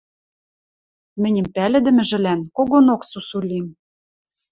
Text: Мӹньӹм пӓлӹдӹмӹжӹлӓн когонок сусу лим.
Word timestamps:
Мӹньӹм 1.21 1.47
пӓлӹдӹмӹжӹлӓн 1.55 2.41
когонок 2.55 3.01
сусу 3.09 3.39
лим. 3.49 3.67